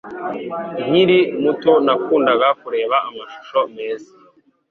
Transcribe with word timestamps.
Nkiri 0.87 1.19
muto 1.43 1.71
nakundaga 1.85 2.47
kureba 2.61 2.95
amashusho 3.09 3.59
meza 3.73 4.11